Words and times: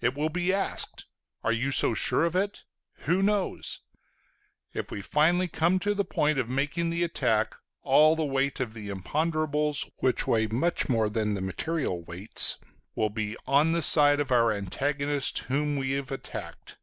It 0.00 0.14
will 0.14 0.30
be 0.30 0.54
asked: 0.54 1.04
"Are 1.44 1.52
you 1.52 1.70
so 1.70 1.92
sure 1.92 2.24
of 2.24 2.34
it? 2.34 2.64
Who 3.00 3.22
knows?" 3.22 3.80
If 4.72 4.90
we 4.90 5.02
finally 5.02 5.48
come 5.48 5.78
to 5.80 5.92
the 5.92 6.02
point 6.02 6.38
of 6.38 6.48
making 6.48 6.88
the 6.88 7.04
attack, 7.04 7.54
all 7.82 8.16
the 8.16 8.24
weight 8.24 8.58
of 8.58 8.72
the 8.72 8.88
imponderables, 8.88 9.90
which 9.98 10.26
weigh 10.26 10.46
much 10.46 10.88
more 10.88 11.10
than 11.10 11.34
the 11.34 11.42
material 11.42 12.02
weights, 12.02 12.56
will 12.94 13.10
be 13.10 13.36
on 13.46 13.72
the 13.72 13.82
side 13.82 14.18
of 14.18 14.32
our 14.32 14.50
antagonist 14.50 15.40
whom 15.40 15.76
we 15.76 15.90
have 15.90 16.10
attacked. 16.10 16.78